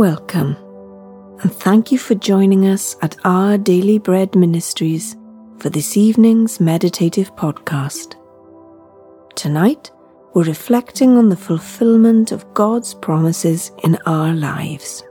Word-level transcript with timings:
Welcome, 0.00 0.56
and 1.42 1.52
thank 1.52 1.92
you 1.92 1.98
for 1.98 2.14
joining 2.14 2.66
us 2.66 2.96
at 3.02 3.18
our 3.22 3.58
Daily 3.58 3.98
Bread 3.98 4.34
Ministries 4.34 5.14
for 5.58 5.68
this 5.68 5.94
evening's 5.94 6.58
meditative 6.58 7.36
podcast. 7.36 8.14
Tonight, 9.34 9.90
we're 10.32 10.44
reflecting 10.44 11.18
on 11.18 11.28
the 11.28 11.36
fulfillment 11.36 12.32
of 12.32 12.54
God's 12.54 12.94
promises 12.94 13.72
in 13.84 13.98
our 14.06 14.32
lives. 14.32 15.04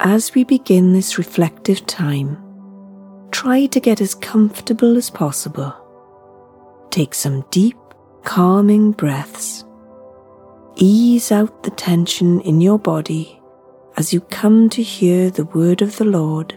As 0.00 0.34
we 0.34 0.44
begin 0.44 0.94
this 0.94 1.18
reflective 1.18 1.84
time, 1.84 2.42
try 3.32 3.66
to 3.66 3.80
get 3.80 4.00
as 4.00 4.14
comfortable 4.14 4.96
as 4.96 5.10
possible. 5.10 5.74
Take 6.88 7.12
some 7.12 7.44
deep, 7.50 7.76
calming 8.26 8.90
breaths. 8.90 9.64
Ease 10.74 11.30
out 11.30 11.62
the 11.62 11.70
tension 11.70 12.40
in 12.40 12.60
your 12.60 12.78
body 12.78 13.40
as 13.96 14.12
you 14.12 14.20
come 14.20 14.68
to 14.68 14.82
hear 14.82 15.30
the 15.30 15.44
word 15.44 15.80
of 15.80 15.96
the 15.96 16.04
Lord 16.04 16.54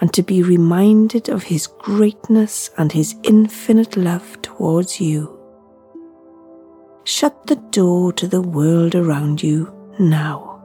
and 0.00 0.12
to 0.12 0.22
be 0.22 0.42
reminded 0.42 1.28
of 1.28 1.44
His 1.44 1.68
greatness 1.68 2.70
and 2.76 2.90
His 2.90 3.14
infinite 3.22 3.96
love 3.96 4.42
towards 4.42 5.00
you. 5.00 5.38
Shut 7.04 7.46
the 7.46 7.56
door 7.56 8.12
to 8.14 8.26
the 8.26 8.42
world 8.42 8.94
around 8.94 9.42
you 9.42 9.72
now. 9.98 10.60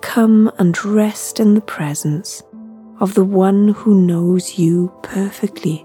Come 0.00 0.50
and 0.58 0.84
rest 0.84 1.38
in 1.38 1.52
the 1.52 1.60
presence 1.60 2.42
of 2.98 3.12
the 3.14 3.24
one 3.24 3.68
who 3.68 4.00
knows 4.00 4.58
you 4.58 4.92
perfectly 5.02 5.84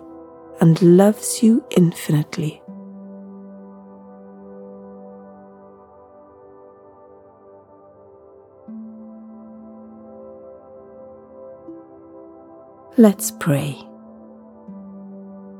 and 0.59 0.81
loves 0.81 1.43
you 1.43 1.63
infinitely. 1.71 2.62
Let's 12.95 13.31
pray. 13.31 13.75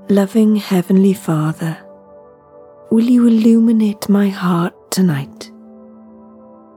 Loving 0.08 0.56
Heavenly 0.56 1.16
Father, 1.16 1.76
will 2.92 3.06
you 3.06 3.26
illuminate 3.26 4.08
my 4.08 4.30
heart 4.30 4.76
tonight? 4.92 5.50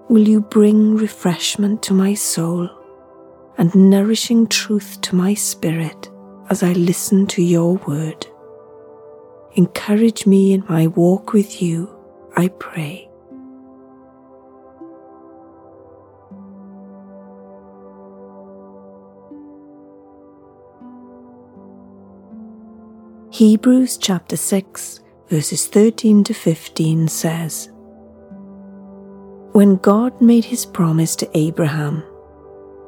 Will 0.08 0.26
you 0.26 0.40
bring 0.40 0.96
refreshment 0.96 1.82
to 1.82 1.92
my 1.92 2.14
soul 2.14 2.70
and 3.58 3.74
nourishing 3.74 4.46
truth 4.46 4.98
to 5.02 5.14
my 5.14 5.34
spirit 5.34 6.08
as 6.48 6.62
I 6.62 6.72
listen 6.72 7.26
to 7.26 7.42
your 7.42 7.74
word? 7.86 8.26
Encourage 9.56 10.24
me 10.24 10.54
in 10.54 10.64
my 10.70 10.86
walk 10.86 11.34
with 11.34 11.60
you, 11.60 11.94
I 12.34 12.48
pray. 12.48 13.05
Hebrews 23.36 23.98
chapter 23.98 24.34
6, 24.34 25.00
verses 25.28 25.66
13 25.66 26.24
to 26.24 26.32
15 26.32 27.06
says, 27.06 27.68
When 29.52 29.76
God 29.76 30.18
made 30.22 30.46
his 30.46 30.64
promise 30.64 31.14
to 31.16 31.28
Abraham, 31.36 32.02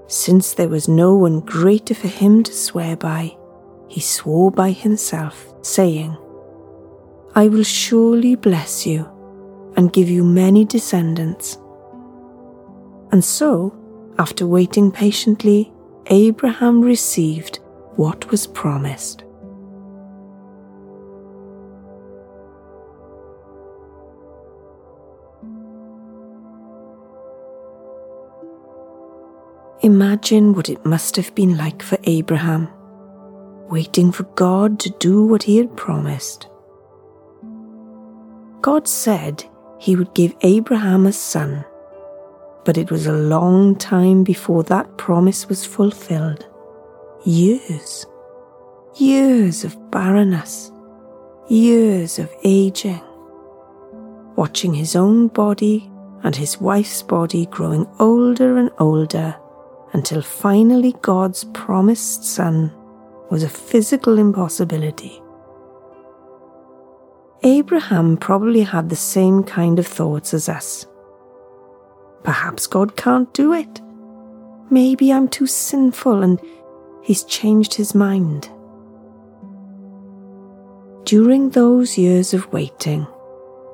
since 0.07 0.55
there 0.55 0.71
was 0.71 0.89
no 0.89 1.15
one 1.15 1.41
greater 1.41 1.93
for 1.93 2.09
him 2.09 2.43
to 2.45 2.53
swear 2.55 2.97
by, 2.97 3.37
he 3.89 4.01
swore 4.01 4.51
by 4.51 4.71
himself, 4.71 5.53
saying, 5.61 6.17
I 7.35 7.49
will 7.49 7.63
surely 7.63 8.35
bless 8.35 8.87
you 8.87 9.07
and 9.77 9.93
give 9.93 10.09
you 10.09 10.25
many 10.25 10.65
descendants. 10.65 11.59
And 13.13 13.23
so, 13.23 13.77
after 14.19 14.47
waiting 14.47 14.93
patiently, 14.93 15.71
Abraham 16.07 16.81
received 16.81 17.59
what 17.97 18.31
was 18.31 18.47
promised. 18.47 19.25
Imagine 29.83 30.55
what 30.55 30.69
it 30.69 30.85
must 30.85 31.15
have 31.15 31.33
been 31.37 31.57
like 31.57 31.85
for 31.85 31.99
Abraham, 32.03 32.69
waiting 33.69 34.11
for 34.11 34.25
God 34.25 34.81
to 34.81 34.91
do 34.99 35.25
what 35.25 35.45
he 35.45 35.57
had 35.57 35.77
promised. 35.77 36.49
God 38.61 38.89
said 38.89 39.45
he 39.79 39.95
would 39.95 40.13
give 40.15 40.35
Abraham 40.41 41.07
a 41.07 41.13
son, 41.13 41.65
but 42.65 42.77
it 42.77 42.91
was 42.91 43.07
a 43.07 43.13
long 43.13 43.77
time 43.77 44.25
before 44.25 44.65
that 44.65 44.97
promise 44.97 45.49
was 45.49 45.65
fulfilled. 45.65 46.45
Years, 47.25 48.05
years 48.97 49.63
of 49.63 49.93
barrenness, 49.93 50.73
years 51.49 52.19
of 52.19 52.29
aging, 52.43 53.01
watching 54.35 54.75
his 54.75 54.97
own 54.97 55.29
body 55.29 55.89
and 56.25 56.35
his 56.35 56.61
wife's 56.61 57.01
body 57.01 57.47
growing 57.47 57.87
older 58.01 58.57
and 58.57 58.73
older 58.81 59.37
until 59.93 60.23
finally 60.23 60.95
God's 61.03 61.45
promised 61.45 62.25
son 62.25 62.73
was 63.31 63.43
a 63.43 63.49
physical 63.49 64.19
impossibility. 64.19 65.23
Abraham 67.43 68.17
probably 68.17 68.63
had 68.63 68.89
the 68.89 68.97
same 68.97 69.45
kind 69.45 69.79
of 69.79 69.87
thoughts 69.87 70.35
as 70.35 70.49
us. 70.49 70.87
Perhaps 72.25 72.67
God 72.67 72.97
can't 72.97 73.33
do 73.33 73.53
it. 73.53 73.81
Maybe 74.71 75.13
I'm 75.13 75.29
too 75.29 75.47
sinful 75.47 76.23
and 76.23 76.41
he's 77.03 77.25
changed 77.25 77.75
his 77.75 77.95
mind. 77.95 78.51
During 81.05 81.51
those 81.51 81.97
years 81.97 82.35
of 82.35 82.53
waiting, 82.53 83.07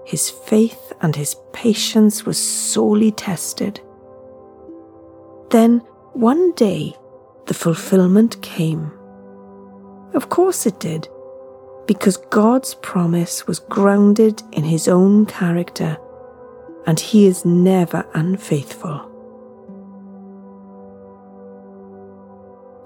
his 0.04 0.30
faith 0.30 0.92
and 1.00 1.16
his 1.16 1.34
patience 1.52 2.26
was 2.26 2.38
sorely 2.38 3.10
tested. 3.10 3.80
Then 5.50 5.82
one 6.14 6.52
day, 6.52 6.96
the 7.46 7.54
fulfillment 7.54 8.40
came. 8.40 8.92
Of 10.14 10.28
course 10.28 10.64
it 10.64 10.78
did, 10.78 11.08
because 11.86 12.16
God's 12.16 12.74
promise 12.74 13.48
was 13.48 13.58
grounded 13.58 14.40
in 14.52 14.62
His 14.62 14.86
own 14.86 15.26
character, 15.26 15.98
and 16.86 17.00
He 17.00 17.26
is 17.26 17.44
never 17.44 18.06
unfaithful. 18.14 19.10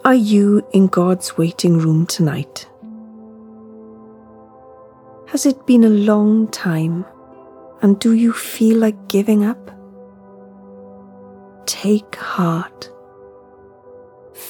Are 0.06 0.14
you 0.14 0.66
in 0.72 0.86
God's 0.86 1.36
waiting 1.36 1.76
room 1.76 2.06
tonight? 2.06 2.66
Has 5.26 5.44
it 5.44 5.66
been 5.66 5.84
a 5.84 5.90
long 5.90 6.48
time, 6.48 7.04
and 7.82 8.00
do 8.00 8.14
you 8.14 8.32
feel 8.32 8.78
like 8.78 9.08
giving 9.08 9.44
up? 9.44 9.70
Take 11.66 12.16
heart 12.16 12.90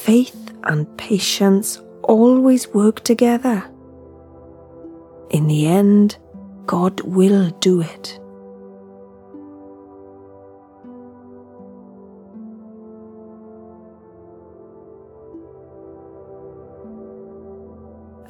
faith 0.09 0.51
and 0.63 0.87
patience 0.97 1.79
always 2.01 2.67
work 2.69 3.03
together. 3.03 3.63
In 5.29 5.45
the 5.45 5.67
end, 5.67 6.17
God 6.65 7.01
will 7.01 7.51
do 7.59 7.81
it. 7.81 8.19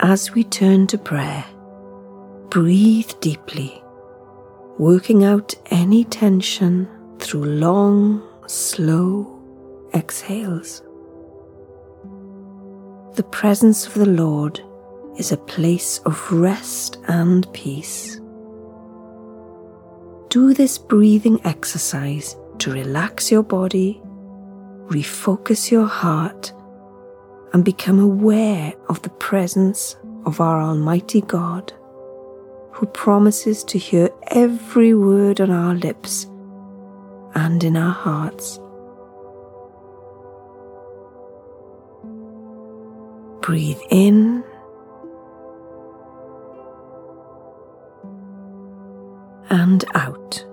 As 0.01 0.33
we 0.33 0.43
turn 0.43 0.85
to 0.87 0.97
prayer, 0.97 1.45
breathe 2.49 3.13
deeply, 3.21 3.81
working 4.77 5.23
out 5.23 5.53
any 5.71 6.03
tension 6.03 6.89
through 7.19 7.45
long, 7.45 8.21
slow 8.47 9.41
exhales. 9.93 10.81
The 13.19 13.23
presence 13.23 13.85
of 13.85 13.95
the 13.95 14.05
Lord 14.05 14.61
is 15.17 15.33
a 15.33 15.37
place 15.37 15.97
of 16.05 16.31
rest 16.31 16.99
and 17.09 17.51
peace. 17.51 18.15
Do 20.29 20.53
this 20.53 20.77
breathing 20.77 21.41
exercise 21.43 22.37
to 22.59 22.71
relax 22.71 23.29
your 23.29 23.43
body, 23.43 24.01
refocus 24.85 25.69
your 25.69 25.85
heart, 25.85 26.53
and 27.51 27.65
become 27.65 27.99
aware 27.99 28.71
of 28.87 29.01
the 29.01 29.09
presence 29.09 29.97
of 30.25 30.39
our 30.39 30.61
Almighty 30.61 31.19
God, 31.19 31.73
who 32.71 32.85
promises 32.85 33.65
to 33.65 33.77
hear 33.77 34.09
every 34.27 34.93
word 34.93 35.41
on 35.41 35.51
our 35.51 35.75
lips 35.75 36.25
and 37.35 37.65
in 37.65 37.75
our 37.75 37.91
hearts. 37.91 38.61
Breathe 43.49 43.81
in 43.89 44.43
and 49.49 49.83
out. 49.95 50.45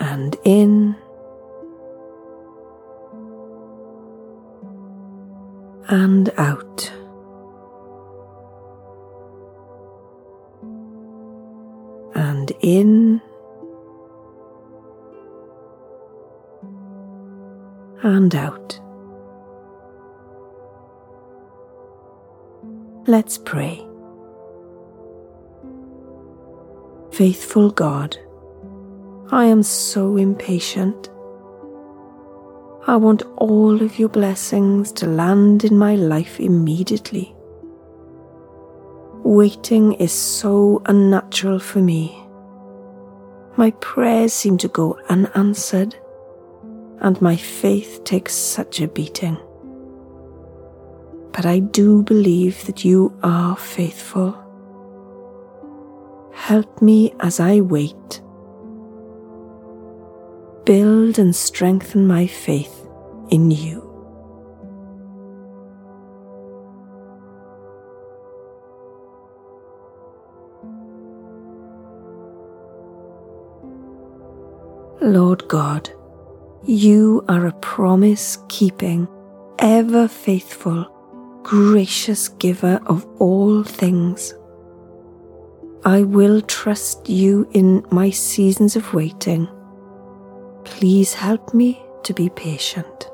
And 0.00 0.34
in 0.44 0.96
and 5.90 6.30
out. 6.38 6.90
And 12.14 12.50
in 12.62 13.20
and 18.02 18.34
out. 18.34 18.80
Let's 23.06 23.38
pray. 23.38 23.84
Faithful 27.12 27.70
God, 27.70 28.16
I 29.30 29.46
am 29.46 29.62
so 29.62 30.16
impatient. 30.16 31.08
I 32.86 32.96
want 32.96 33.22
all 33.36 33.82
of 33.82 33.98
your 33.98 34.08
blessings 34.08 34.92
to 34.92 35.06
land 35.06 35.64
in 35.64 35.76
my 35.76 35.94
life 35.94 36.38
immediately. 36.38 37.34
Waiting 39.24 39.94
is 39.94 40.12
so 40.12 40.80
unnatural 40.86 41.58
for 41.58 41.80
me. 41.80 42.24
My 43.56 43.72
prayers 43.72 44.32
seem 44.32 44.56
to 44.58 44.68
go 44.68 44.98
unanswered, 45.08 45.96
and 47.00 47.20
my 47.22 47.36
faith 47.36 48.02
takes 48.04 48.34
such 48.34 48.80
a 48.80 48.88
beating. 48.88 49.36
But 51.32 51.46
I 51.46 51.58
do 51.58 52.02
believe 52.02 52.66
that 52.66 52.84
you 52.84 53.16
are 53.22 53.56
faithful. 53.56 54.36
Help 56.32 56.82
me 56.82 57.14
as 57.20 57.40
I 57.40 57.60
wait 57.60 58.22
build 60.68 61.18
and 61.18 61.34
strengthen 61.34 62.06
my 62.06 62.26
faith 62.26 62.86
in 63.30 63.50
you. 63.50 63.80
Lord 75.00 75.48
God, 75.48 75.90
you 76.64 77.24
are 77.28 77.46
a 77.46 77.52
promise 77.52 78.38
keeping, 78.48 79.08
ever 79.58 80.08
faithful, 80.08 80.86
gracious 81.42 82.28
giver 82.28 82.80
of 82.86 83.06
all 83.18 83.62
things. 83.62 84.34
I 85.84 86.02
will 86.02 86.42
trust 86.42 87.08
you 87.08 87.48
in 87.52 87.86
my 87.90 88.10
seasons 88.10 88.76
of 88.76 88.92
waiting 88.92 89.48
Please 90.68 91.14
help 91.14 91.54
me 91.54 91.82
to 92.04 92.12
be 92.12 92.28
patient. 92.28 93.10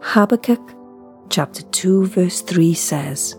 Habakkuk 0.00 0.60
chapter 1.30 1.62
2 1.62 2.06
verse 2.06 2.42
3 2.42 2.74
says, 2.74 3.34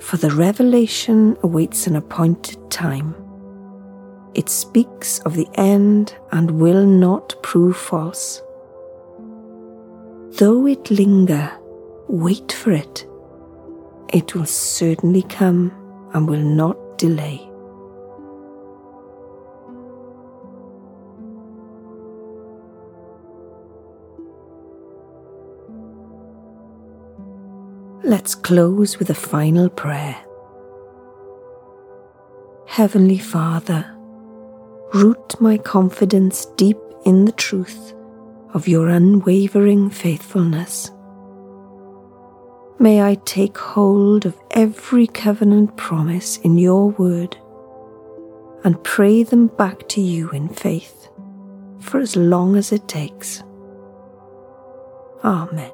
For 0.00 0.16
the 0.16 0.30
revelation 0.30 1.36
awaits 1.42 1.86
an 1.86 1.96
appointed 1.96 2.70
time. 2.70 3.14
It 4.34 4.48
speaks 4.48 5.20
of 5.20 5.34
the 5.34 5.48
end 5.54 6.16
and 6.32 6.60
will 6.60 6.84
not 6.84 7.40
prove 7.42 7.76
false. 7.76 8.42
Though 10.38 10.66
it 10.66 10.90
linger, 10.90 11.52
wait 12.08 12.52
for 12.52 12.72
it. 12.72 13.06
It 14.12 14.34
will 14.34 14.46
certainly 14.46 15.22
come 15.22 15.72
and 16.12 16.28
will 16.28 16.42
not 16.42 16.98
delay. 16.98 17.48
Let's 28.04 28.34
close 28.34 28.98
with 28.98 29.08
a 29.08 29.14
final 29.14 29.70
prayer. 29.70 30.14
Heavenly 32.66 33.16
Father, 33.16 33.96
root 34.92 35.40
my 35.40 35.56
confidence 35.56 36.44
deep 36.58 36.76
in 37.06 37.24
the 37.24 37.32
truth 37.32 37.94
of 38.52 38.68
your 38.68 38.88
unwavering 38.88 39.88
faithfulness. 39.88 40.90
May 42.78 43.00
I 43.00 43.14
take 43.24 43.56
hold 43.56 44.26
of 44.26 44.36
every 44.50 45.06
covenant 45.06 45.74
promise 45.78 46.36
in 46.36 46.58
your 46.58 46.90
word 46.90 47.38
and 48.64 48.84
pray 48.84 49.22
them 49.22 49.46
back 49.46 49.88
to 49.88 50.02
you 50.02 50.28
in 50.28 50.50
faith 50.50 51.08
for 51.80 52.00
as 52.00 52.16
long 52.16 52.56
as 52.56 52.70
it 52.70 52.86
takes. 52.86 53.42
Amen. 55.24 55.72